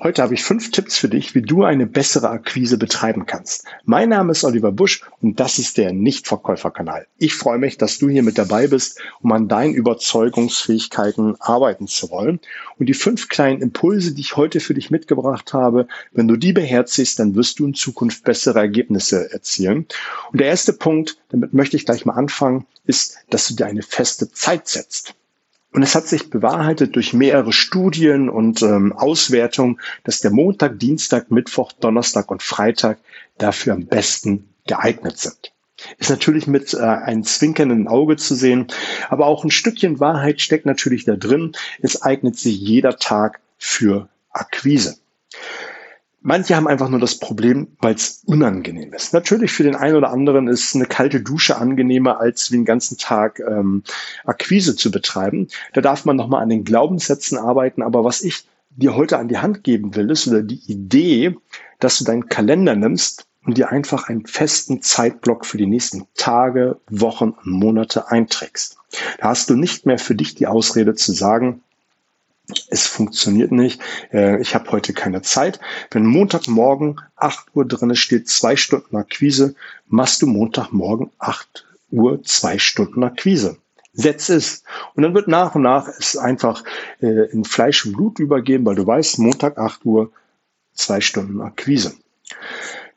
Heute 0.00 0.22
habe 0.22 0.34
ich 0.34 0.42
fünf 0.42 0.72
Tipps 0.72 0.98
für 0.98 1.08
dich, 1.08 1.36
wie 1.36 1.42
du 1.42 1.62
eine 1.62 1.86
bessere 1.86 2.28
Akquise 2.28 2.78
betreiben 2.78 3.26
kannst. 3.26 3.64
Mein 3.84 4.08
Name 4.08 4.32
ist 4.32 4.42
Oliver 4.42 4.72
Busch 4.72 5.02
und 5.22 5.38
das 5.38 5.60
ist 5.60 5.78
der 5.78 5.92
Nichtverkäuferkanal. 5.92 7.06
Ich 7.16 7.34
freue 7.34 7.58
mich, 7.58 7.78
dass 7.78 8.00
du 8.00 8.08
hier 8.08 8.24
mit 8.24 8.36
dabei 8.36 8.66
bist, 8.66 9.00
um 9.22 9.30
an 9.30 9.46
deinen 9.46 9.72
Überzeugungsfähigkeiten 9.72 11.40
arbeiten 11.40 11.86
zu 11.86 12.10
wollen. 12.10 12.40
Und 12.76 12.86
die 12.86 12.94
fünf 12.94 13.28
kleinen 13.28 13.62
Impulse, 13.62 14.14
die 14.14 14.22
ich 14.22 14.36
heute 14.36 14.58
für 14.58 14.74
dich 14.74 14.90
mitgebracht 14.90 15.52
habe, 15.52 15.86
wenn 16.12 16.26
du 16.26 16.36
die 16.36 16.52
beherzigst, 16.52 17.20
dann 17.20 17.36
wirst 17.36 17.60
du 17.60 17.66
in 17.66 17.74
Zukunft 17.74 18.24
bessere 18.24 18.58
Ergebnisse 18.58 19.32
erzielen. 19.32 19.86
Und 20.32 20.40
der 20.40 20.48
erste 20.48 20.72
Punkt, 20.72 21.18
damit 21.28 21.54
möchte 21.54 21.76
ich 21.76 21.86
gleich 21.86 22.04
mal 22.04 22.14
anfangen, 22.14 22.66
ist, 22.84 23.18
dass 23.30 23.46
du 23.46 23.54
dir 23.54 23.66
eine 23.66 23.82
feste 23.82 24.28
Zeit 24.32 24.66
setzt. 24.66 25.14
Und 25.74 25.82
es 25.82 25.96
hat 25.96 26.06
sich 26.06 26.30
bewahrheitet 26.30 26.94
durch 26.94 27.14
mehrere 27.14 27.52
Studien 27.52 28.28
und 28.28 28.62
ähm, 28.62 28.92
Auswertungen, 28.92 29.80
dass 30.04 30.20
der 30.20 30.30
Montag, 30.30 30.78
Dienstag, 30.78 31.32
Mittwoch, 31.32 31.72
Donnerstag 31.72 32.30
und 32.30 32.44
Freitag 32.44 32.98
dafür 33.38 33.72
am 33.72 33.86
besten 33.86 34.48
geeignet 34.68 35.18
sind. 35.18 35.52
Ist 35.98 36.10
natürlich 36.10 36.46
mit 36.46 36.74
äh, 36.74 36.78
einem 36.78 37.24
zwinkernden 37.24 37.88
Auge 37.88 38.14
zu 38.14 38.36
sehen, 38.36 38.68
aber 39.08 39.26
auch 39.26 39.42
ein 39.42 39.50
Stückchen 39.50 39.98
Wahrheit 39.98 40.40
steckt 40.40 40.64
natürlich 40.64 41.06
da 41.06 41.16
drin. 41.16 41.56
Es 41.82 42.00
eignet 42.02 42.38
sich 42.38 42.56
jeder 42.56 42.96
Tag 42.96 43.40
für 43.58 44.08
Akquise. 44.30 44.98
Manche 46.26 46.56
haben 46.56 46.66
einfach 46.66 46.88
nur 46.88 47.00
das 47.00 47.18
Problem, 47.18 47.76
weil 47.82 47.96
es 47.96 48.22
unangenehm 48.24 48.94
ist. 48.94 49.12
Natürlich 49.12 49.52
für 49.52 49.62
den 49.62 49.76
einen 49.76 49.94
oder 49.94 50.10
anderen 50.10 50.48
ist 50.48 50.74
eine 50.74 50.86
kalte 50.86 51.20
Dusche 51.20 51.58
angenehmer, 51.58 52.18
als 52.18 52.50
wie 52.50 52.56
den 52.56 52.64
ganzen 52.64 52.96
Tag 52.96 53.40
ähm, 53.40 53.82
Akquise 54.24 54.74
zu 54.74 54.90
betreiben. 54.90 55.48
Da 55.74 55.82
darf 55.82 56.06
man 56.06 56.16
nochmal 56.16 56.42
an 56.42 56.48
den 56.48 56.64
Glaubenssätzen 56.64 57.36
arbeiten. 57.36 57.82
Aber 57.82 58.04
was 58.04 58.22
ich 58.22 58.46
dir 58.70 58.96
heute 58.96 59.18
an 59.18 59.28
die 59.28 59.36
Hand 59.36 59.64
geben 59.64 59.96
will, 59.96 60.10
ist 60.10 60.26
oder 60.26 60.42
die 60.42 60.62
Idee, 60.66 61.36
dass 61.78 61.98
du 61.98 62.04
deinen 62.04 62.30
Kalender 62.30 62.74
nimmst 62.74 63.26
und 63.44 63.58
dir 63.58 63.70
einfach 63.70 64.08
einen 64.08 64.24
festen 64.24 64.80
Zeitblock 64.80 65.44
für 65.44 65.58
die 65.58 65.66
nächsten 65.66 66.06
Tage, 66.14 66.80
Wochen 66.88 67.34
und 67.44 67.46
Monate 67.52 68.10
einträgst. 68.10 68.78
Da 69.18 69.28
hast 69.28 69.50
du 69.50 69.56
nicht 69.56 69.84
mehr 69.84 69.98
für 69.98 70.14
dich 70.14 70.34
die 70.34 70.46
Ausrede 70.46 70.94
zu 70.94 71.12
sagen, 71.12 71.60
es 72.68 72.86
funktioniert 72.86 73.52
nicht. 73.52 73.80
Äh, 74.12 74.40
ich 74.40 74.54
habe 74.54 74.70
heute 74.70 74.92
keine 74.92 75.22
Zeit. 75.22 75.60
Wenn 75.90 76.04
Montagmorgen 76.04 77.00
8 77.16 77.54
Uhr 77.54 77.66
drin 77.66 77.94
steht, 77.96 78.28
zwei 78.28 78.56
Stunden 78.56 78.96
Akquise, 78.96 79.54
machst 79.86 80.22
du 80.22 80.26
Montagmorgen 80.26 81.10
8 81.18 81.66
Uhr 81.90 82.22
zwei 82.22 82.58
Stunden 82.58 83.02
Akquise. 83.02 83.56
Setz 83.92 84.28
es. 84.28 84.64
Und 84.94 85.04
dann 85.04 85.14
wird 85.14 85.28
nach 85.28 85.54
und 85.54 85.62
nach 85.62 85.88
es 85.88 86.16
einfach 86.16 86.64
äh, 87.00 87.30
in 87.30 87.44
Fleisch 87.44 87.86
und 87.86 87.92
Blut 87.92 88.18
übergehen, 88.18 88.66
weil 88.66 88.74
du 88.74 88.86
weißt, 88.86 89.18
Montag 89.20 89.56
8 89.56 89.84
Uhr 89.84 90.12
zwei 90.74 91.00
Stunden 91.00 91.40
Akquise. 91.40 91.94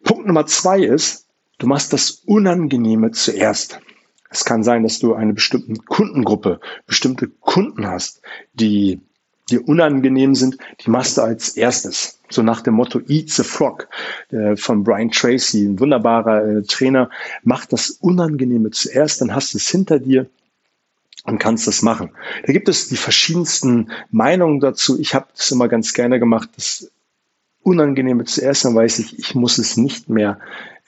Punkt 0.04 0.26
Nummer 0.26 0.46
zwei 0.48 0.82
ist, 0.82 1.28
du 1.60 1.68
machst 1.68 1.94
das 1.94 2.24
Unangenehme 2.26 3.12
zuerst. 3.12 3.80
Es 4.30 4.44
kann 4.44 4.64
sein, 4.64 4.84
dass 4.84 5.00
du 5.00 5.14
eine 5.14 5.34
bestimmte 5.34 5.74
Kundengruppe, 5.84 6.60
bestimmte 6.86 7.28
Kunden 7.28 7.88
hast, 7.88 8.22
die 8.54 9.00
die 9.50 9.60
unangenehm 9.60 10.36
sind, 10.36 10.58
die 10.82 10.90
machst 10.90 11.18
du 11.18 11.22
als 11.22 11.50
erstes. 11.50 12.20
So 12.30 12.44
nach 12.44 12.62
dem 12.62 12.74
Motto 12.74 13.00
Eat 13.08 13.30
the 13.30 13.44
Frog 13.44 13.88
äh, 14.32 14.58
von 14.58 14.84
Brian 14.84 15.12
Tracy, 15.12 15.66
ein 15.66 15.80
wunderbarer 15.80 16.46
äh, 16.46 16.64
Trainer. 16.64 17.10
Mach 17.44 17.66
das 17.66 17.92
Unangenehme 17.92 18.72
zuerst, 18.72 19.22
dann 19.22 19.34
hast 19.34 19.54
du 19.54 19.58
es 19.58 19.70
hinter 19.70 20.00
dir 20.00 20.28
und 21.24 21.40
kannst 21.40 21.68
das 21.68 21.82
machen. 21.82 22.12
Da 22.46 22.54
gibt 22.54 22.68
es 22.68 22.90
die 22.90 22.98
verschiedensten 22.98 23.92
Meinungen 24.12 24.60
dazu. 24.60 25.00
Ich 25.00 25.16
habe 25.16 25.28
das 25.36 25.52
immer 25.52 25.68
ganz 25.68 25.94
gerne 25.94 26.20
gemacht, 26.20 26.50
das 26.56 26.92
Unangenehme 27.68 28.24
zuerst, 28.24 28.64
dann 28.64 28.76
weiß 28.76 29.00
ich, 29.00 29.20
ich 29.20 29.36
muss 29.36 29.58
es 29.58 29.76
nicht 29.76 30.08
mehr 30.08 30.40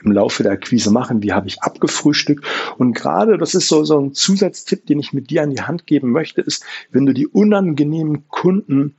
im 0.01 0.13
Laufe 0.13 0.43
der 0.43 0.53
Akquise 0.53 0.91
machen, 0.91 1.19
die 1.19 1.33
habe 1.33 1.47
ich 1.47 1.61
abgefrühstückt. 1.61 2.45
Und 2.77 2.93
gerade, 2.93 3.37
das 3.37 3.53
ist 3.53 3.67
so, 3.67 3.83
so 3.83 3.99
ein 3.99 4.13
Zusatztipp, 4.13 4.85
den 4.85 4.99
ich 4.99 5.11
mit 5.11 5.29
dir 5.29 5.43
an 5.43 5.49
die 5.49 5.61
Hand 5.61 5.85
geben 5.87 6.11
möchte, 6.11 6.39
ist, 6.39 6.63
wenn 6.89 7.05
du 7.05 7.13
die 7.13 7.27
unangenehmen 7.27 8.29
Kunden 8.29 8.95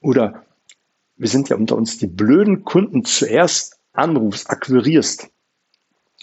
oder 0.00 0.42
wir 1.16 1.28
sind 1.28 1.48
ja 1.48 1.56
unter 1.56 1.76
uns 1.76 1.98
die 1.98 2.08
blöden 2.08 2.64
Kunden 2.64 3.04
zuerst 3.04 3.78
anrufst, 3.92 4.50
akquirierst, 4.50 5.28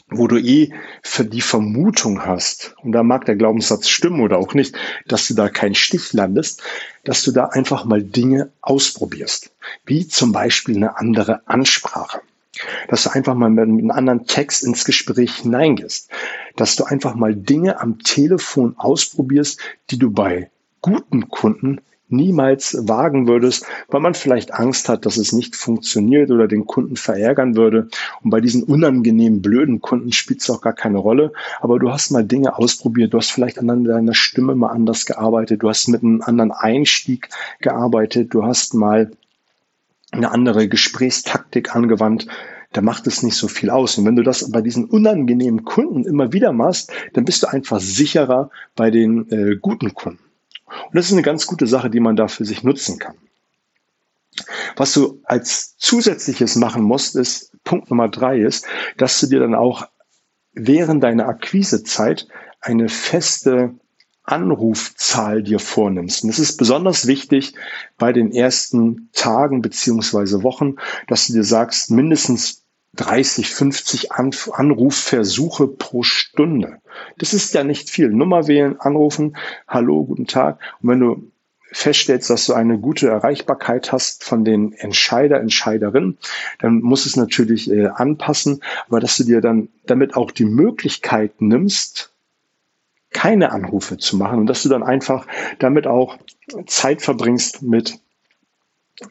wo 0.10 0.28
du 0.28 0.38
eh 0.38 0.74
für 1.02 1.24
die 1.24 1.40
Vermutung 1.40 2.26
hast, 2.26 2.76
und 2.84 2.92
da 2.92 3.04
mag 3.04 3.24
der 3.24 3.38
Glaubenssatz 3.38 3.88
stimmen 3.88 4.20
oder 4.20 4.38
auch 4.38 4.54
nicht, 4.54 4.76
dass 5.08 5.28
du 5.28 5.36
da 5.36 5.48
keinen 5.48 5.76
Stich 5.76 6.12
landest, 6.12 6.62
dass 7.06 7.24
du 7.24 7.32
da 7.32 7.46
einfach 7.46 7.86
mal 7.86 8.04
Dinge 8.04 8.52
ausprobierst, 8.60 9.52
wie 9.86 10.08
zum 10.08 10.32
Beispiel 10.32 10.78
eine 10.78 10.98
andere 10.98 11.48
Ansprache. 11.48 12.22
Dass 12.90 13.04
du 13.04 13.12
einfach 13.12 13.36
mal 13.36 13.50
mit 13.50 13.64
einem 13.64 13.92
anderen 13.92 14.26
Text 14.26 14.64
ins 14.64 14.84
Gespräch 14.84 15.36
hineingehst, 15.36 16.10
dass 16.56 16.76
du 16.76 16.84
einfach 16.84 17.16
mal 17.16 17.36
Dinge 17.36 17.80
am 17.80 18.00
Telefon 18.00 18.76
ausprobierst, 18.78 19.60
die 19.92 20.00
du 20.00 20.12
bei 20.12 20.50
guten 20.82 21.30
Kunden 21.30 21.80
niemals 22.10 22.88
wagen 22.88 23.28
würdest, 23.28 23.66
weil 23.88 24.02
man 24.02 24.14
vielleicht 24.14 24.54
Angst 24.54 24.90
hat, 24.90 25.06
dass 25.06 25.18
es 25.18 25.32
nicht 25.32 25.56
funktioniert 25.56 26.32
oder 26.32 26.48
den 26.48 26.66
Kunden 26.66 26.96
verärgern 26.96 27.56
würde. 27.56 27.88
Und 28.24 28.32
bei 28.32 28.42
diesen 28.42 28.64
unangenehmen, 28.64 29.42
blöden 29.42 29.80
Kunden 29.80 30.12
spielt 30.12 30.42
es 30.42 30.50
auch 30.50 30.62
gar 30.62 30.74
keine 30.74 30.98
Rolle. 30.98 31.32
Aber 31.62 31.80
du 31.80 31.92
hast 31.92 32.12
mal 32.12 32.26
Dinge 32.26 32.58
ausprobiert, 32.58 33.14
du 33.14 33.18
hast 33.18 33.32
vielleicht 33.32 33.60
an 33.60 33.84
deiner 33.84 34.14
Stimme 34.14 34.56
mal 34.56 34.70
anders 34.70 35.06
gearbeitet, 35.06 35.64
du 35.64 35.70
hast 35.70 35.88
mit 35.88 36.04
einem 36.04 36.22
anderen 36.22 36.52
Einstieg 36.52 37.30
gearbeitet, 37.62 38.34
du 38.34 38.44
hast 38.44 38.74
mal 38.74 39.12
eine 40.12 40.32
andere 40.32 40.68
Gesprächstaktik 40.68 41.76
angewandt, 41.76 42.28
da 42.72 42.82
macht 42.82 43.08
es 43.08 43.24
nicht 43.24 43.36
so 43.36 43.48
viel 43.48 43.70
aus. 43.70 43.98
Und 43.98 44.06
wenn 44.06 44.16
du 44.16 44.24
das 44.24 44.52
bei 44.52 44.62
diesen 44.62 44.86
unangenehmen 44.86 45.64
Kunden 45.64 46.06
immer 46.06 46.34
wieder 46.34 46.52
machst, 46.52 46.92
dann 47.14 47.26
bist 47.26 47.44
du 47.44 47.48
einfach 47.48 47.80
sicherer 47.80 48.52
bei 48.76 48.92
den 48.92 49.30
äh, 49.32 49.56
guten 49.56 49.94
Kunden. 49.94 50.24
Und 50.68 50.96
das 50.96 51.08
ist 51.08 51.14
eine 51.14 51.24
ganz 51.24 51.48
gute 51.48 51.66
Sache, 51.66 51.90
die 51.90 52.00
man 52.00 52.16
da 52.16 52.28
für 52.28 52.46
sich 52.46 52.64
nutzen 52.64 53.00
kann. 53.00 53.16
Was 54.76 54.94
du 54.94 55.20
als 55.24 55.76
zusätzliches 55.78 56.56
machen 56.56 56.84
musst, 56.84 57.16
ist, 57.16 57.52
Punkt 57.64 57.90
Nummer 57.90 58.08
drei 58.08 58.40
ist, 58.40 58.66
dass 58.98 59.20
du 59.20 59.28
dir 59.28 59.40
dann 59.40 59.56
auch 59.56 59.88
während 60.54 61.04
deiner 61.04 61.28
Akquisezeit 61.28 62.28
eine 62.62 62.90
feste 62.90 63.76
Anrufzahl 64.32 65.44
dir 65.44 65.60
vornimmst. 65.60 66.24
Und 66.24 66.30
es 66.30 66.40
ist 66.40 66.58
besonders 66.58 67.08
wichtig 67.08 67.54
bei 67.98 68.14
den 68.14 68.32
ersten 68.32 69.10
Tagen 69.14 69.62
beziehungsweise 69.62 70.44
Wochen, 70.44 70.76
dass 71.08 71.28
du 71.28 71.34
dir 71.34 71.44
sagst, 71.44 71.92
mindestens 71.92 72.64
30, 72.96 73.50
50 73.50 74.12
Anrufversuche 74.12 75.68
pro 75.68 76.04
Stunde. 76.04 76.82
Das 77.18 77.34
ist 77.34 77.54
ja 77.54 77.64
nicht 77.64 77.90
viel. 77.90 78.10
Nummer 78.10 78.48
wählen, 78.48 78.80
anrufen, 78.80 79.38
hallo, 79.68 80.06
guten 80.06 80.28
Tag. 80.28 80.60
Und 80.82 80.90
wenn 80.90 81.00
du 81.00 81.32
feststellst, 81.72 82.30
dass 82.30 82.46
du 82.46 82.54
eine 82.54 82.80
gute 82.80 83.08
Erreichbarkeit 83.10 83.92
hast 83.92 84.24
von 84.24 84.44
den 84.44 84.74
Entscheider, 84.74 85.40
Entscheiderinnen, 85.40 86.18
dann 86.60 86.82
muss 86.82 87.06
es 87.06 87.16
natürlich 87.16 87.70
äh, 87.70 87.88
anpassen, 87.88 88.62
aber 88.88 89.00
dass 89.00 89.18
du 89.18 89.24
dir 89.24 89.42
dann 89.42 89.70
damit 89.86 90.16
auch 90.16 90.32
die 90.32 90.46
Möglichkeit 90.46 91.42
nimmst, 91.42 92.09
keine 93.12 93.52
Anrufe 93.52 93.98
zu 93.98 94.18
machen 94.18 94.40
und 94.40 94.48
dass 94.48 94.64
du 94.64 94.70
dann 94.70 94.84
einfach 94.84 95.28
damit 95.60 95.88
auch 95.88 96.18
Zeit 96.66 97.02
verbringst 97.02 97.62
mit 97.62 98.00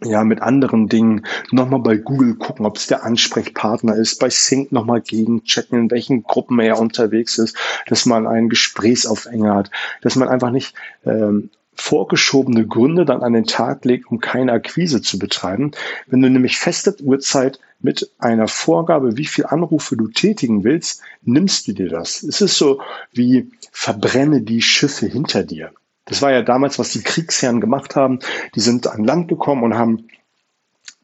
ja, 0.04 0.22
mit 0.22 0.42
anderen 0.42 0.88
Dingen. 0.88 1.26
Nochmal 1.50 1.80
bei 1.80 1.96
Google 1.96 2.34
gucken, 2.34 2.66
ob 2.66 2.76
es 2.76 2.88
der 2.88 3.04
Ansprechpartner 3.04 3.94
ist, 3.96 4.20
bei 4.20 4.28
Sync 4.28 4.70
nochmal 4.70 5.00
gegenchecken, 5.00 5.78
in 5.78 5.90
welchen 5.90 6.22
Gruppen 6.24 6.58
er 6.60 6.78
unterwegs 6.78 7.38
ist, 7.38 7.56
dass 7.86 8.04
man 8.04 8.26
einen 8.26 8.50
Gesprächsaufhänger 8.50 9.54
hat, 9.54 9.70
dass 10.02 10.16
man 10.16 10.28
einfach 10.28 10.50
nicht 10.50 10.74
ähm, 11.06 11.50
vorgeschobene 11.74 12.66
Gründe 12.66 13.04
dann 13.04 13.22
an 13.22 13.32
den 13.32 13.46
Tag 13.46 13.84
legt, 13.84 14.10
um 14.10 14.20
keine 14.20 14.52
Akquise 14.52 15.00
zu 15.00 15.18
betreiben. 15.18 15.70
Wenn 16.06 16.20
du 16.20 16.28
nämlich 16.28 16.58
feste 16.58 16.94
Uhrzeit 17.02 17.60
mit 17.80 18.10
einer 18.18 18.48
Vorgabe, 18.48 19.16
wie 19.16 19.26
viel 19.26 19.46
Anrufe 19.46 19.96
du 19.96 20.08
tätigen 20.08 20.64
willst, 20.64 21.02
nimmst 21.22 21.68
du 21.68 21.72
dir 21.72 21.88
das. 21.88 22.22
Es 22.22 22.40
ist 22.40 22.58
so 22.58 22.80
wie 23.12 23.50
verbrenne 23.70 24.42
die 24.42 24.62
Schiffe 24.62 25.06
hinter 25.06 25.44
dir. 25.44 25.72
Das 26.04 26.22
war 26.22 26.32
ja 26.32 26.42
damals, 26.42 26.78
was 26.78 26.92
die 26.92 27.02
Kriegsherren 27.02 27.60
gemacht 27.60 27.94
haben. 27.94 28.20
Die 28.54 28.60
sind 28.60 28.86
an 28.86 29.04
Land 29.04 29.28
gekommen 29.28 29.62
und 29.62 29.74
haben 29.74 30.08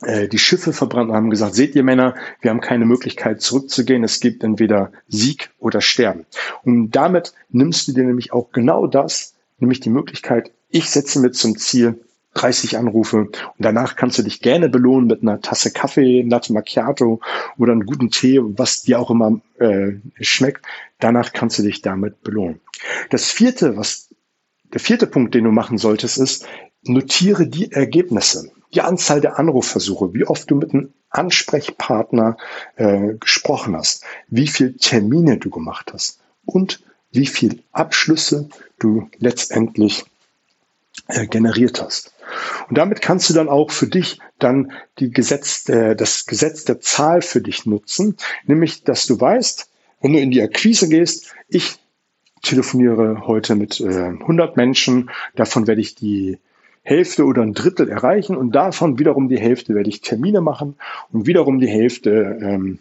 äh, 0.01 0.29
die 0.29 0.39
Schiffe 0.39 0.73
verbrannt 0.73 1.11
und 1.11 1.17
haben 1.17 1.31
gesagt, 1.31 1.55
seht 1.55 1.75
ihr 1.75 1.83
Männer, 1.83 2.15
wir 2.41 2.51
haben 2.51 2.61
keine 2.61 2.87
Möglichkeit 2.87 3.41
zurückzugehen. 3.43 4.03
Es 4.03 4.21
gibt 4.21 4.43
entweder 4.43 4.93
Sieg 5.07 5.51
oder 5.59 5.81
Sterben. 5.81 6.27
Und 6.63 6.93
damit 6.93 7.35
nimmst 7.51 7.87
du 7.87 7.93
dir 7.93 8.05
nämlich 8.05 8.33
auch 8.33 8.51
genau 8.51 8.87
das, 8.87 9.35
nämlich 9.59 9.81
die 9.81 9.91
Möglichkeit, 9.91 10.51
ich 10.71 10.91
setze 10.91 11.21
mir 11.21 11.31
zum 11.31 11.57
Ziel 11.57 12.01
30 12.35 12.77
Anrufe 12.77 13.17
und 13.17 13.51
danach 13.59 13.97
kannst 13.97 14.19
du 14.19 14.23
dich 14.23 14.41
gerne 14.41 14.69
belohnen 14.69 15.07
mit 15.07 15.23
einer 15.23 15.41
Tasse 15.41 15.73
Kaffee, 15.73 16.23
Latte 16.23 16.53
Macchiato 16.53 17.21
oder 17.59 17.73
einem 17.73 17.87
guten 17.87 18.11
Tee, 18.11 18.41
was 18.43 18.83
dir 18.83 19.01
auch 19.01 19.11
immer 19.11 19.41
äh, 19.59 19.93
schmeckt. 20.21 20.67
Danach 20.99 21.33
kannst 21.33 21.59
du 21.59 21.63
dich 21.63 21.81
damit 21.83 22.23
belohnen. 22.23 22.61
Das 23.11 23.31
vierte, 23.31 23.77
was 23.77 24.09
der 24.73 24.81
vierte 24.81 25.07
Punkt, 25.07 25.35
den 25.35 25.45
du 25.45 25.51
machen 25.51 25.79
solltest, 25.79 26.19
ist, 26.19 26.47
notiere 26.83 27.47
die 27.47 27.73
Ergebnisse, 27.73 28.51
die 28.75 28.81
Anzahl 28.81 29.21
der 29.21 29.39
Anrufversuche, 29.39 30.13
wie 30.15 30.27
oft 30.27 30.51
du 30.51 30.57
mit 30.57 30.75
einem 30.75 30.93
Ansprechpartner 31.11 32.37
äh, 32.77 33.15
gesprochen 33.15 33.77
hast, 33.77 34.05
wie 34.29 34.49
viele 34.49 34.77
Termine 34.77 35.39
du 35.39 35.51
gemacht 35.51 35.93
hast 35.93 36.21
und 36.45 36.83
wie 37.13 37.27
viele 37.27 37.59
Abschlüsse 37.71 38.49
du 38.81 39.09
letztendlich 39.19 40.05
äh, 41.09 41.27
generiert 41.27 41.83
hast. 41.83 42.15
Und 42.69 42.79
damit 42.79 43.03
kannst 43.03 43.29
du 43.29 43.35
dann 43.35 43.49
auch 43.49 43.71
für 43.71 43.87
dich 43.87 44.19
dann 44.39 44.73
die 44.99 45.11
Gesetz, 45.11 45.69
äh, 45.69 45.95
das 45.95 46.27
Gesetz 46.27 46.65
der 46.65 46.81
Zahl 46.81 47.23
für 47.23 47.41
dich 47.41 47.67
nutzen, 47.67 48.17
nämlich 48.47 48.85
dass 48.85 49.07
du 49.07 49.21
weißt, 49.21 49.71
wenn 50.01 50.13
du 50.13 50.21
in 50.21 50.31
die 50.31 50.43
Akquise 50.43 50.89
gehst, 50.89 51.35
ich 51.49 51.77
telefoniere 52.43 53.27
heute 53.27 53.55
mit 53.55 53.81
äh, 53.81 53.85
100 53.87 54.57
Menschen, 54.57 55.11
davon 55.35 55.67
werde 55.67 55.81
ich 55.81 55.95
die 55.95 56.39
Hälfte 56.83 57.25
oder 57.25 57.43
ein 57.43 57.55
Drittel 57.55 57.89
erreichen 57.89 58.37
und 58.37 58.53
davon 58.53 58.99
wiederum 58.99 59.29
die 59.29 59.39
Hälfte 59.39 59.75
werde 59.75 59.89
ich 59.89 60.03
Termine 60.03 60.43
machen 60.43 60.77
und 61.13 61.27
wiederum 61.27 61.59
die 61.59 61.69
Hälfte 61.69 62.39
ähm, 62.43 62.79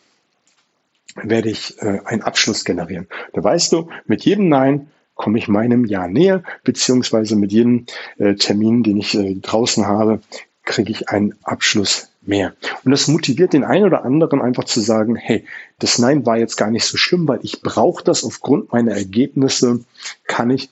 werde 1.15 1.49
ich 1.49 1.81
äh, 1.81 1.99
einen 2.03 2.21
Abschluss 2.21 2.65
generieren. 2.65 3.07
Da 3.31 3.43
weißt 3.43 3.71
du, 3.71 3.89
mit 4.05 4.25
jedem 4.25 4.49
Nein 4.49 4.89
komme 5.15 5.37
ich 5.37 5.47
meinem 5.47 5.85
Ja 5.85 6.07
näher, 6.07 6.43
beziehungsweise 6.63 7.35
mit 7.35 7.51
jedem 7.51 7.85
äh, 8.17 8.35
Termin, 8.35 8.83
den 8.83 8.97
ich 8.97 9.15
äh, 9.15 9.35
draußen 9.35 9.85
habe, 9.85 10.21
kriege 10.63 10.91
ich 10.91 11.09
einen 11.09 11.35
Abschluss 11.43 12.09
mehr. 12.21 12.53
Und 12.83 12.91
das 12.91 13.07
motiviert 13.07 13.53
den 13.53 13.63
einen 13.63 13.85
oder 13.85 14.05
anderen 14.05 14.41
einfach 14.41 14.63
zu 14.63 14.79
sagen, 14.79 15.15
hey, 15.15 15.45
das 15.79 15.99
Nein 15.99 16.25
war 16.25 16.37
jetzt 16.37 16.55
gar 16.55 16.71
nicht 16.71 16.85
so 16.85 16.97
schlimm, 16.97 17.27
weil 17.27 17.39
ich 17.43 17.61
brauche 17.61 18.03
das 18.03 18.23
aufgrund 18.23 18.71
meiner 18.71 18.93
Ergebnisse, 18.93 19.83
kann 20.25 20.49
ich 20.49 20.69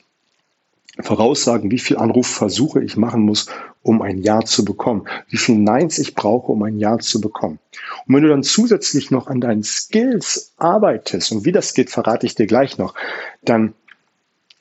voraussagen, 0.99 1.71
wie 1.71 1.79
viel 1.79 1.97
Anrufversuche 1.97 2.83
ich 2.83 2.97
machen 2.97 3.21
muss, 3.21 3.47
um 3.81 4.01
ein 4.01 4.19
Ja 4.19 4.41
zu 4.41 4.65
bekommen, 4.65 5.07
wie 5.29 5.37
viel 5.37 5.57
Neins 5.57 5.99
ich 5.99 6.15
brauche, 6.15 6.51
um 6.51 6.61
ein 6.63 6.79
Ja 6.79 6.99
zu 6.99 7.21
bekommen. 7.21 7.59
Und 8.05 8.15
wenn 8.15 8.23
du 8.23 8.29
dann 8.29 8.43
zusätzlich 8.43 9.09
noch 9.09 9.27
an 9.27 9.41
deinen 9.41 9.63
Skills 9.63 10.53
arbeitest, 10.57 11.31
und 11.31 11.45
wie 11.45 11.51
das 11.51 11.73
geht, 11.73 11.89
verrate 11.89 12.25
ich 12.25 12.35
dir 12.35 12.45
gleich 12.45 12.77
noch, 12.77 12.93
dann 13.41 13.73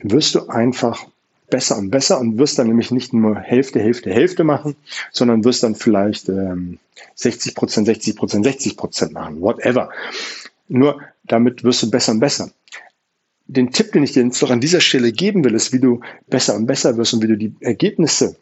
wirst 0.02 0.35
du 0.35 0.49
einfach 0.49 1.06
besser 1.50 1.79
und 1.79 1.91
besser 1.91 2.20
und 2.20 2.38
wirst 2.38 2.58
dann 2.58 2.69
nämlich 2.69 2.91
nicht 2.91 3.12
nur 3.12 3.37
Hälfte, 3.37 3.81
Hälfte, 3.81 4.12
Hälfte 4.12 4.44
machen, 4.44 4.76
sondern 5.11 5.44
wirst 5.44 5.62
dann 5.62 5.75
vielleicht 5.75 6.29
ähm, 6.29 6.79
60 7.17 7.55
Prozent, 7.55 7.87
60 7.87 8.17
Prozent, 8.17 8.44
60 8.44 8.76
Prozent 8.76 9.12
machen, 9.12 9.41
whatever. 9.41 9.91
Nur 10.69 11.00
damit 11.25 11.64
wirst 11.64 11.82
du 11.82 11.91
besser 11.91 12.12
und 12.12 12.20
besser 12.20 12.50
den 13.50 13.73
Tipp, 13.73 13.93
den 13.93 14.05
ich 14.05 14.12
dir 14.12 14.23
jetzt 14.23 14.41
noch 14.43 14.50
an 14.50 14.61
dieser 14.61 14.81
Stelle 14.81 15.11
geben 15.11 15.44
will, 15.44 15.55
ist, 15.55 15.73
wie 15.73 15.81
du 15.81 16.00
besser 16.29 16.55
und 16.55 16.67
besser 16.67 16.97
wirst 16.97 17.14
und 17.14 17.23
wie 17.23 17.26
du 17.26 17.37
die 17.37 17.55
Ergebnisse 17.61 18.37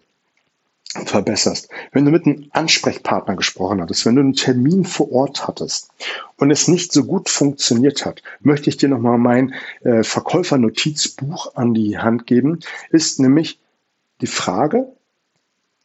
verbesserst. 0.94 1.68
Wenn 1.92 2.04
du 2.04 2.10
mit 2.10 2.26
einem 2.26 2.48
Ansprechpartner 2.52 3.36
gesprochen 3.36 3.80
hattest, 3.80 4.06
wenn 4.06 4.16
du 4.16 4.22
einen 4.22 4.32
Termin 4.32 4.84
vor 4.84 5.12
Ort 5.12 5.46
hattest 5.46 5.90
und 6.36 6.50
es 6.50 6.68
nicht 6.68 6.92
so 6.92 7.04
gut 7.04 7.28
funktioniert 7.28 8.06
hat, 8.06 8.22
möchte 8.40 8.70
ich 8.70 8.78
dir 8.78 8.88
nochmal 8.88 9.18
mein 9.18 9.54
äh, 9.82 10.02
Verkäufernotizbuch 10.02 11.54
an 11.54 11.74
die 11.74 11.98
Hand 11.98 12.26
geben, 12.26 12.60
ist 12.90 13.20
nämlich 13.20 13.60
die 14.20 14.26
Frage, 14.26 14.88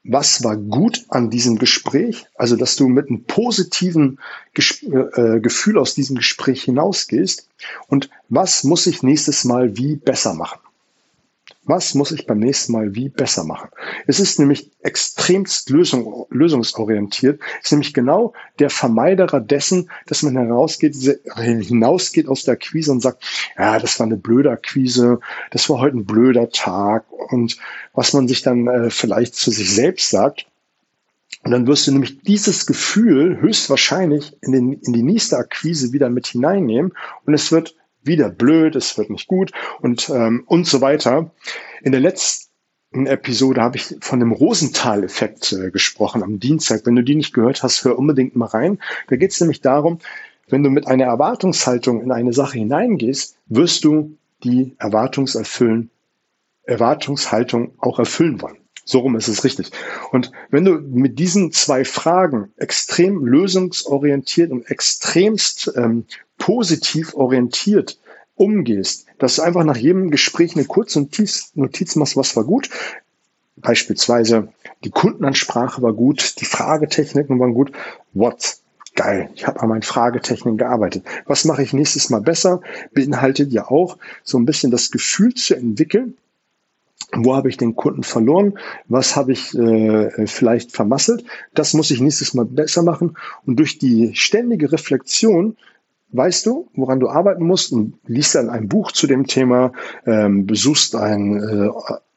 was 0.05 0.43
war 0.43 0.57
gut 0.57 1.05
an 1.09 1.29
diesem 1.29 1.57
Gespräch, 1.57 2.25
also 2.35 2.55
dass 2.55 2.75
du 2.75 2.87
mit 2.87 3.09
einem 3.09 3.23
positiven 3.23 4.19
Ges 4.53 4.83
äh, 4.83 5.39
Gefühl 5.39 5.77
aus 5.77 5.95
diesem 5.95 6.17
Gespräch 6.17 6.63
hinausgehst 6.63 7.47
und 7.87 8.09
was 8.29 8.63
muss 8.63 8.87
ich 8.87 9.03
nächstes 9.03 9.45
Mal 9.45 9.77
wie 9.77 9.95
besser 9.95 10.33
machen. 10.33 10.59
Was 11.65 11.93
muss 11.93 12.11
ich 12.11 12.27
beim 12.27 12.39
nächsten 12.39 12.73
Mal 12.73 12.93
wie 12.93 13.07
besser 13.07 13.45
machen? 13.45 13.69
Es 14.05 14.19
ist 14.19 14.37
nämlich 14.37 14.71
extremst 14.81 15.69
lösung, 15.69 16.25
lösungsorientiert. 16.29 17.39
Es 17.59 17.67
ist 17.67 17.71
nämlich 17.71 17.93
genau 17.93 18.33
der 18.59 18.69
Vermeiderer 18.69 19.39
dessen, 19.39 19.89
dass 20.07 20.23
man 20.23 20.35
herausgeht, 20.35 20.95
hinausgeht 21.35 22.27
aus 22.27 22.43
der 22.43 22.55
Akquise 22.55 22.91
und 22.91 23.01
sagt, 23.01 23.23
ja, 23.57 23.79
das 23.79 23.97
war 23.99 24.07
eine 24.07 24.17
blöde 24.17 24.51
Akquise, 24.51 25.19
das 25.51 25.69
war 25.69 25.79
heute 25.79 25.97
ein 25.97 26.05
blöder 26.05 26.49
Tag 26.49 27.05
und 27.09 27.57
was 27.93 28.11
man 28.11 28.27
sich 28.27 28.41
dann 28.41 28.67
äh, 28.67 28.89
vielleicht 28.89 29.35
zu 29.35 29.49
sich 29.49 29.73
selbst 29.73 30.09
sagt. 30.09 30.47
Und 31.43 31.51
dann 31.51 31.67
wirst 31.67 31.87
du 31.87 31.91
nämlich 31.91 32.21
dieses 32.21 32.65
Gefühl 32.65 33.39
höchstwahrscheinlich 33.41 34.35
in, 34.41 34.51
den, 34.51 34.73
in 34.73 34.93
die 34.93 35.03
nächste 35.03 35.37
Akquise 35.37 35.93
wieder 35.93 36.09
mit 36.09 36.27
hineinnehmen 36.27 36.93
und 37.25 37.33
es 37.33 37.51
wird 37.51 37.75
wieder 38.03 38.29
blöd, 38.29 38.75
es 38.75 38.97
wird 38.97 39.09
nicht 39.09 39.27
gut 39.27 39.51
und, 39.81 40.09
ähm, 40.09 40.43
und 40.45 40.67
so 40.67 40.81
weiter. 40.81 41.31
In 41.81 41.91
der 41.91 42.01
letzten 42.01 43.05
Episode 43.05 43.61
habe 43.61 43.77
ich 43.77 43.95
von 44.01 44.19
dem 44.19 44.31
Rosenthal-Effekt 44.31 45.53
äh, 45.53 45.71
gesprochen 45.71 46.23
am 46.23 46.39
Dienstag. 46.39 46.85
Wenn 46.85 46.95
du 46.95 47.03
die 47.03 47.15
nicht 47.15 47.33
gehört 47.33 47.63
hast, 47.63 47.83
hör 47.83 47.97
unbedingt 47.97 48.35
mal 48.35 48.47
rein. 48.47 48.79
Da 49.07 49.15
geht 49.15 49.31
es 49.31 49.39
nämlich 49.39 49.61
darum, 49.61 49.99
wenn 50.47 50.63
du 50.63 50.69
mit 50.69 50.87
einer 50.87 51.05
Erwartungshaltung 51.05 52.01
in 52.01 52.11
eine 52.11 52.33
Sache 52.33 52.59
hineingehst, 52.59 53.37
wirst 53.47 53.83
du 53.83 54.17
die 54.43 54.75
Erwartungserfüllen, 54.77 55.89
Erwartungshaltung 56.63 57.73
auch 57.77 57.99
erfüllen 57.99 58.41
wollen. 58.41 58.62
So 58.85 58.99
rum 58.99 59.15
ist 59.15 59.27
es 59.27 59.43
richtig. 59.43 59.71
Und 60.11 60.31
wenn 60.49 60.65
du 60.65 60.73
mit 60.73 61.17
diesen 61.19 61.51
zwei 61.51 61.85
Fragen 61.85 62.51
extrem 62.57 63.25
lösungsorientiert 63.25 64.51
und 64.51 64.69
extremst 64.69 65.71
ähm, 65.75 66.05
positiv 66.37 67.13
orientiert 67.13 67.97
umgehst, 68.35 69.05
dass 69.19 69.37
du 69.37 69.43
einfach 69.43 69.63
nach 69.63 69.77
jedem 69.77 70.11
Gespräch 70.11 70.55
eine 70.55 70.65
kurze 70.65 70.99
Notiz, 70.99 71.51
Notiz 71.55 71.95
machst, 71.95 72.17
was 72.17 72.35
war 72.35 72.43
gut. 72.43 72.69
Beispielsweise 73.55 74.49
die 74.83 74.89
Kundenansprache 74.89 75.81
war 75.81 75.93
gut, 75.93 76.41
die 76.41 76.45
Fragetechniken 76.45 77.39
waren 77.39 77.53
gut. 77.53 77.71
What? 78.13 78.57
Geil, 78.95 79.29
ich 79.33 79.47
habe 79.47 79.59
an 79.61 79.69
meinen 79.69 79.81
Fragetechniken 79.81 80.57
gearbeitet. 80.57 81.03
Was 81.25 81.45
mache 81.45 81.63
ich 81.63 81.73
nächstes 81.73 82.11
Mal 82.11 82.21
besser? 82.21 82.61
Beinhaltet 82.93 83.51
ja 83.51 83.67
auch 83.67 83.97
so 84.23 84.37
ein 84.37 84.45
bisschen 84.45 84.69
das 84.69 84.91
Gefühl 84.91 85.33
zu 85.33 85.55
entwickeln, 85.55 86.15
wo 87.11 87.35
habe 87.35 87.49
ich 87.49 87.57
den 87.57 87.75
Kunden 87.75 88.03
verloren? 88.03 88.57
Was 88.87 89.15
habe 89.15 89.31
ich 89.31 89.53
äh, 89.57 90.27
vielleicht 90.27 90.71
vermasselt? 90.71 91.25
Das 91.53 91.73
muss 91.73 91.91
ich 91.91 92.01
nächstes 92.01 92.33
Mal 92.33 92.45
besser 92.45 92.83
machen. 92.83 93.17
Und 93.45 93.57
durch 93.59 93.77
die 93.77 94.15
ständige 94.15 94.71
Reflexion 94.71 95.57
weißt 96.13 96.45
du, 96.45 96.69
woran 96.75 96.99
du 96.99 97.09
arbeiten 97.09 97.45
musst 97.45 97.71
und 97.73 97.95
liest 98.05 98.35
dann 98.35 98.49
ein 98.49 98.69
Buch 98.69 98.91
zu 98.91 99.07
dem 99.07 99.27
Thema, 99.27 99.73
ähm, 100.05 100.45
besuchst 100.45 100.95
ein, 100.95 101.41
äh, 101.41 101.69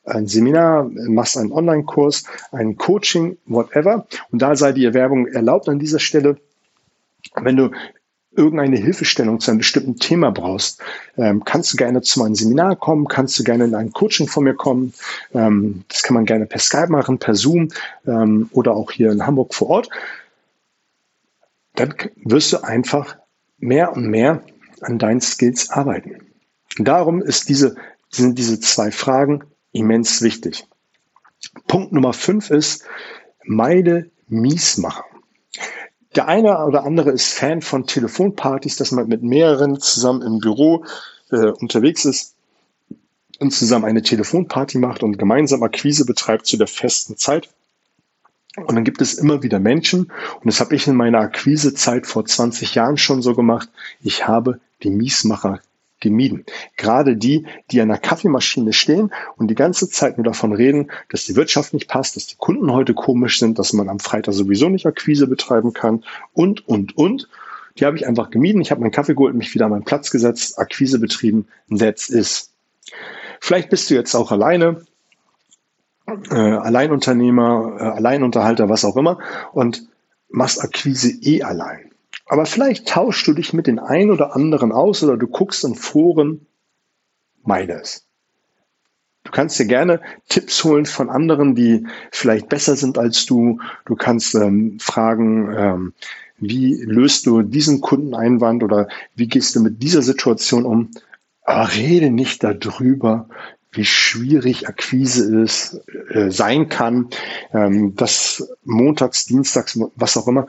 ein 0.04 0.26
Seminar, 0.26 0.88
machst 1.08 1.36
einen 1.36 1.50
Online-Kurs, 1.50 2.24
ein 2.52 2.76
Coaching, 2.76 3.38
whatever. 3.46 4.06
Und 4.30 4.42
da 4.42 4.54
sei 4.54 4.72
die 4.72 4.84
Erwerbung 4.84 5.26
erlaubt 5.26 5.68
an 5.68 5.78
dieser 5.78 5.98
Stelle. 5.98 6.37
Wenn 7.34 7.56
du 7.56 7.70
irgendeine 8.37 8.76
Hilfestellung 8.76 9.40
zu 9.40 9.50
einem 9.50 9.59
bestimmten 9.59 9.97
Thema 9.97 10.31
brauchst, 10.31 10.81
ähm, 11.16 11.45
kannst 11.45 11.73
du 11.73 11.76
gerne 11.76 12.02
zu 12.02 12.21
meinem 12.21 12.35
Seminar 12.35 12.76
kommen, 12.76 13.09
kannst 13.09 13.38
du 13.38 13.45
gerne 13.45 13.64
in 13.64 13.75
ein 13.75 13.93
Coaching 13.93 14.28
von 14.28 14.45
mir 14.45 14.55
kommen. 14.55 14.93
Ähm, 15.35 15.85
das 15.88 16.02
kann 16.02 16.14
man 16.14 16.26
gerne 16.26 16.47
per 16.47 16.61
Skype 16.61 16.88
machen, 16.88 17.19
per 17.19 17.35
Zoom 17.35 17.69
ähm, 18.07 18.49
oder 18.52 18.73
auch 18.73 18.90
hier 18.90 19.11
in 19.11 19.26
Hamburg 19.26 19.55
vor 19.55 19.69
Ort. 19.69 19.90
Dann 21.75 21.95
wirst 22.25 22.52
du 22.52 22.64
einfach 22.64 23.16
mehr 23.59 23.93
und 23.93 24.07
mehr 24.07 24.43
an 24.81 24.99
deinen 24.99 25.21
Skills 25.21 25.71
arbeiten. 25.71 26.26
Darum 26.78 27.23
ist 27.23 27.49
diese, 27.49 27.76
sind 28.11 28.38
diese 28.38 28.61
zwei 28.61 28.90
Fragen 28.90 29.45
immens 29.73 30.23
wichtig. 30.23 30.66
Punkt 31.66 31.93
Nummer 31.93 32.12
fünf 32.12 32.50
ist, 32.50 32.85
meide 33.45 34.11
Miesmacher. 34.28 35.05
Der 36.16 36.28
eine 36.28 36.64
oder 36.64 36.85
andere 36.85 37.11
ist 37.11 37.35
Fan 37.35 37.61
von 37.61 37.87
Telefonpartys, 37.87 38.76
dass 38.76 38.90
man 38.90 39.06
mit 39.06 39.23
mehreren 39.23 39.78
zusammen 39.80 40.23
im 40.23 40.38
Büro 40.38 40.85
äh, 41.30 41.49
unterwegs 41.49 42.06
ist 42.06 42.35
und 43.38 43.52
zusammen 43.52 43.85
eine 43.85 44.02
Telefonparty 44.02 44.78
macht 44.78 45.02
und 45.02 45.18
gemeinsam 45.18 45.62
Akquise 45.62 46.06
betreibt 46.06 46.46
zu 46.46 46.56
der 46.56 46.68
festen 46.68 47.18
Zeit. 47.18 47.50
Und 48.56 48.75
dann 48.75 48.85
gibt 48.85 49.02
es 49.02 49.12
immer 49.12 49.42
wieder 49.42 49.58
Menschen, 49.58 50.11
und 50.40 50.46
das 50.46 50.61
habe 50.61 50.75
ich 50.75 50.87
in 50.87 50.96
meiner 50.96 51.18
Akquisezeit 51.18 52.06
vor 52.06 52.25
20 52.25 52.75
Jahren 52.75 52.96
schon 52.96 53.20
so 53.20 53.35
gemacht, 53.35 53.68
ich 54.00 54.26
habe 54.26 54.61
die 54.82 54.88
Miesmacher 54.88 55.61
gemieden. 56.00 56.44
Gerade 56.76 57.16
die, 57.16 57.46
die 57.70 57.80
an 57.80 57.88
der 57.88 57.98
Kaffeemaschine 57.98 58.72
stehen 58.72 59.12
und 59.36 59.48
die 59.48 59.54
ganze 59.54 59.88
Zeit 59.88 60.18
nur 60.18 60.24
davon 60.24 60.52
reden, 60.52 60.90
dass 61.08 61.24
die 61.24 61.36
Wirtschaft 61.36 61.72
nicht 61.74 61.88
passt, 61.88 62.16
dass 62.16 62.26
die 62.26 62.36
Kunden 62.36 62.72
heute 62.72 62.94
komisch 62.94 63.38
sind, 63.38 63.58
dass 63.58 63.72
man 63.72 63.88
am 63.88 63.98
Freitag 63.98 64.34
sowieso 64.34 64.68
nicht 64.68 64.86
Akquise 64.86 65.26
betreiben 65.26 65.72
kann 65.72 66.04
und, 66.32 66.66
und, 66.68 66.96
und. 66.96 67.28
Die 67.78 67.84
habe 67.84 67.96
ich 67.96 68.06
einfach 68.06 68.30
gemieden. 68.30 68.62
Ich 68.62 68.70
habe 68.70 68.80
meinen 68.80 68.90
Kaffee 68.90 69.14
geholt, 69.14 69.34
mich 69.34 69.54
wieder 69.54 69.66
an 69.66 69.70
meinen 69.70 69.84
Platz 69.84 70.10
gesetzt, 70.10 70.58
Akquise 70.58 70.98
betrieben. 70.98 71.46
That's 71.68 72.08
is. 72.08 72.50
Vielleicht 73.40 73.68
bist 73.68 73.90
du 73.90 73.94
jetzt 73.94 74.14
auch 74.14 74.32
alleine 74.32 74.86
äh, 76.06 76.34
Alleinunternehmer, 76.34 77.76
äh, 77.78 77.82
Alleinunterhalter, 77.82 78.68
was 78.68 78.84
auch 78.84 78.96
immer 78.96 79.18
und 79.52 79.88
machst 80.28 80.62
Akquise 80.62 81.10
eh 81.10 81.42
allein. 81.42 81.90
Aber 82.26 82.45
vielleicht 82.45 82.88
tauschst 82.88 83.26
du 83.26 83.33
dich 83.33 83.52
mit 83.52 83.66
den 83.66 83.78
einen 83.78 84.11
oder 84.11 84.35
anderen 84.35 84.73
aus 84.73 85.02
oder 85.02 85.16
du 85.16 85.28
guckst 85.28 85.64
in 85.64 85.75
Foren, 85.75 86.47
meide 87.42 87.75
es. 87.75 88.04
Du 89.23 89.33
kannst 89.33 89.59
dir 89.59 89.66
gerne 89.66 90.00
Tipps 90.28 90.62
holen 90.62 90.87
von 90.87 91.11
anderen, 91.11 91.54
die 91.54 91.87
vielleicht 92.12 92.49
besser 92.49 92.76
sind 92.76 92.99
als 92.99 93.26
du. 93.26 93.61
Du 93.85 93.97
kannst 93.97 94.35
ähm, 94.35 94.78
fragen, 94.80 95.52
ähm, 95.56 95.92
wie 96.38 96.75
löst 96.85 97.26
du 97.26 97.42
diesen 97.42 97.80
Kundeneinwand 97.80 98.62
oder 98.62 98.88
wie 99.14 99.26
gehst 99.26 99.56
du 99.56 99.61
mit 99.61 99.83
dieser 99.83 100.02
Situation 100.02 100.64
um? 100.64 100.90
Aber 101.42 101.73
rede 101.73 102.11
nicht 102.11 102.45
darüber, 102.45 103.28
wie 103.73 103.85
schwierig 103.85 104.68
Akquise 104.68 105.42
ist, 105.42 105.80
äh, 106.11 106.30
sein 106.30 106.68
kann, 106.68 107.09
ähm, 107.52 107.95
dass 107.95 108.49
montags, 108.64 109.26
dienstags, 109.26 109.78
was 109.97 110.16
auch 110.16 110.28
immer, 110.28 110.47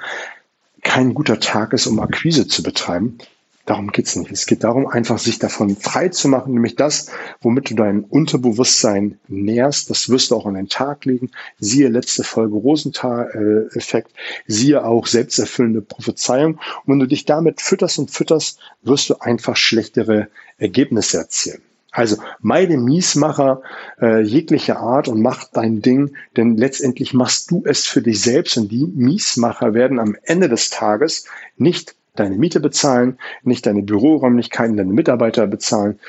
kein 0.87 1.13
guter 1.13 1.39
Tag 1.39 1.73
ist, 1.73 1.85
um 1.85 1.99
Akquise 1.99 2.47
zu 2.47 2.63
betreiben. 2.63 3.17
Darum 3.65 3.91
geht's 3.91 4.15
nicht. 4.15 4.31
Es 4.31 4.45
geht 4.45 4.63
darum, 4.63 4.87
einfach 4.87 5.19
sich 5.19 5.39
davon 5.39 5.75
frei 5.75 6.07
zu 6.07 6.29
machen, 6.29 6.53
nämlich 6.53 6.77
das, 6.77 7.11
womit 7.41 7.69
du 7.69 7.75
dein 7.75 8.05
Unterbewusstsein 8.05 9.19
nährst, 9.27 9.89
das 9.89 10.07
wirst 10.07 10.31
du 10.31 10.37
auch 10.37 10.45
an 10.45 10.53
den 10.53 10.69
Tag 10.69 11.03
legen. 11.03 11.31
Siehe 11.59 11.89
letzte 11.89 12.23
Folge 12.23 12.55
Rosenthal-Effekt, 12.55 14.13
siehe 14.47 14.85
auch 14.85 15.05
selbsterfüllende 15.05 15.81
Prophezeiung. 15.81 16.53
Und 16.53 16.93
wenn 16.93 16.99
du 16.99 17.07
dich 17.07 17.25
damit 17.25 17.59
fütterst 17.59 17.99
und 17.99 18.09
fütterst, 18.09 18.59
wirst 18.83 19.09
du 19.09 19.15
einfach 19.19 19.57
schlechtere 19.57 20.29
Ergebnisse 20.57 21.17
erzielen. 21.17 21.61
Also 21.91 22.17
meide 22.39 22.77
Miesmacher 22.77 23.61
äh, 24.01 24.21
jeglicher 24.21 24.79
Art 24.79 25.07
und 25.07 25.21
mach 25.21 25.45
dein 25.45 25.81
Ding, 25.81 26.15
denn 26.35 26.57
letztendlich 26.57 27.13
machst 27.13 27.49
du 27.49 27.63
es 27.65 27.85
für 27.85 28.01
dich 28.01 28.21
selbst 28.21 28.57
und 28.57 28.71
die 28.71 28.85
Miesmacher 28.85 29.73
werden 29.73 29.99
am 29.99 30.15
Ende 30.23 30.49
des 30.49 30.69
Tages 30.69 31.25
nicht 31.55 31.95
deine 32.15 32.35
Miete 32.35 32.59
bezahlen, 32.59 33.17
nicht 33.43 33.65
deine 33.65 33.83
Büroräumlichkeiten, 33.83 34.77
deine 34.77 34.93
Mitarbeiter 34.93 35.47
bezahlen. 35.47 35.99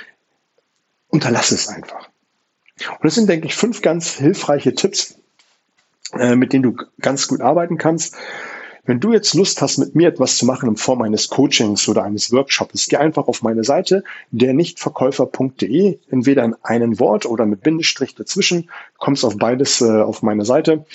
Unterlass 1.09 1.53
es 1.53 1.69
einfach. 1.69 2.09
Und 2.91 3.05
das 3.05 3.15
sind, 3.15 3.29
denke 3.29 3.47
ich, 3.47 3.55
fünf 3.55 3.83
ganz 3.83 4.15
hilfreiche 4.15 4.75
Tipps, 4.75 5.17
äh, 6.13 6.37
mit 6.37 6.53
denen 6.53 6.63
du 6.63 6.77
ganz 7.01 7.29
gut 7.29 7.41
arbeiten 7.41 7.79
kannst. 7.79 8.17
Wenn 8.88 9.00
du 9.00 9.12
jetzt 9.12 9.35
Lust 9.35 9.61
hast, 9.61 9.76
mit 9.76 9.95
mir 9.95 10.09
etwas 10.09 10.38
zu 10.38 10.47
machen 10.47 10.71
in 10.71 10.76
Form 10.76 11.02
eines 11.02 11.28
Coachings 11.28 11.87
oder 11.90 12.04
eines 12.04 12.33
Workshops, 12.33 12.87
geh 12.88 12.97
einfach 12.97 13.28
auf 13.28 13.42
meine 13.42 13.62
Seite 13.62 14.02
dernichtverkäufer.de, 14.30 15.99
entweder 16.11 16.42
in 16.42 16.54
einem 16.62 16.99
Wort 16.99 17.26
oder 17.26 17.45
mit 17.45 17.62
Bindestrich 17.62 18.14
dazwischen, 18.14 18.71
kommst 18.97 19.26
auf 19.26 19.37
beides 19.37 19.83
äh, 19.83 20.00
auf 20.00 20.23
meine 20.23 20.47
Seite. 20.47 20.87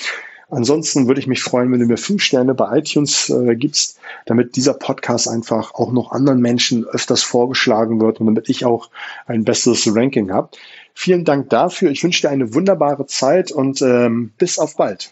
Ansonsten 0.50 1.08
würde 1.08 1.20
ich 1.20 1.28
mich 1.28 1.44
freuen, 1.44 1.72
wenn 1.72 1.82
du 1.82 1.86
mir 1.86 1.98
fünf 1.98 2.24
Sterne 2.24 2.56
bei 2.56 2.80
iTunes 2.80 3.30
äh, 3.30 3.56
gibst, 3.56 4.00
damit 4.26 4.56
dieser 4.56 4.74
Podcast 4.74 5.28
einfach 5.28 5.76
auch 5.76 5.92
noch 5.92 6.12
anderen 6.12 6.42
Menschen 6.42 6.86
öfters 6.86 7.22
vorgeschlagen 7.22 8.02
wird 8.02 8.20
und 8.20 8.26
damit 8.26 8.50
ich 8.50 8.66
auch 8.66 8.90
ein 9.28 9.44
besseres 9.44 9.88
Ranking 9.96 10.32
habe. 10.32 10.50
Vielen 10.96 11.26
Dank 11.26 11.52
dafür. 11.52 11.92
Ich 11.92 12.04
wünsche 12.04 12.22
dir 12.22 12.32
eine 12.32 12.56
wunderbare 12.56 13.06
Zeit 13.06 13.52
und 13.52 13.84
ähm, 13.84 14.32
bis 14.40 14.58
auf 14.58 14.78
bald. 14.78 15.12